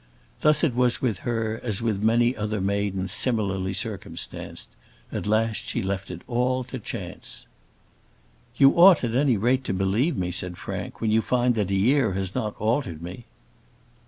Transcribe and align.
Thus 0.39 0.63
it 0.63 0.73
was 0.75 0.99
with 0.99 1.19
her 1.19 1.59
as 1.61 1.79
with 1.79 2.01
so 2.01 2.07
many 2.07 2.35
other 2.35 2.59
maidens 2.59 3.11
similarly 3.11 3.71
circumstanced; 3.73 4.67
at 5.11 5.27
last 5.27 5.67
she 5.67 5.83
left 5.83 6.09
it 6.09 6.23
all 6.27 6.63
to 6.63 6.79
chance. 6.79 7.45
"You 8.57 8.71
ought, 8.79 9.03
at 9.03 9.13
any 9.13 9.37
rate, 9.37 9.63
to 9.65 9.75
believe 9.75 10.17
me," 10.17 10.31
said 10.31 10.57
Frank, 10.57 11.01
"when 11.01 11.11
you 11.11 11.21
find 11.21 11.53
that 11.53 11.69
a 11.69 11.75
year 11.75 12.13
has 12.13 12.33
not 12.33 12.57
altered 12.59 13.03
me." 13.03 13.25